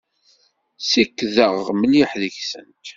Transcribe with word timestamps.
Ssikkdeɣ 0.81 1.55
mliḥ 1.79 2.11
deg-sent. 2.21 2.83